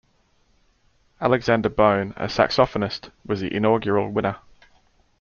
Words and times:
Alexander 1.21 1.69
Bone, 1.69 2.15
a 2.17 2.25
saxophonist, 2.27 3.11
was 3.23 3.39
the 3.41 3.55
inaugural 3.55 4.09
winner. 4.09 4.37